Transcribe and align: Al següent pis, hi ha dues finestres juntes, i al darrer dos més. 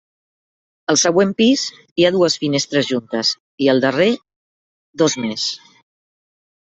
Al 0.93 0.97
següent 1.01 1.33
pis, 1.41 1.65
hi 2.01 2.07
ha 2.09 2.13
dues 2.15 2.39
finestres 2.45 2.89
juntes, 2.93 3.35
i 3.67 3.71
al 3.75 3.85
darrer 3.87 4.09
dos 5.03 5.19
més. 5.27 5.45